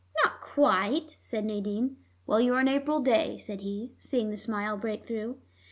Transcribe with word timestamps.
"Not 0.23 0.41
quite," 0.41 1.15
said 1.21 1.45
Nadine. 1.45 1.97
"Well, 2.25 2.41
you're 2.41 2.59
an 2.59 2.67
April 2.67 3.01
day," 3.01 3.37
said 3.37 3.61
he, 3.61 3.93
seeing 3.99 4.31
the 4.31 4.35
smile 4.35 4.75
break 4.75 5.03
through. 5.03 5.37